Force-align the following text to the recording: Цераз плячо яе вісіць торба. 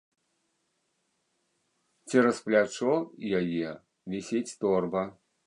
Цераз 2.09 2.41
плячо 2.49 2.91
яе 3.43 3.69
вісіць 4.17 4.57
торба. 4.65 5.07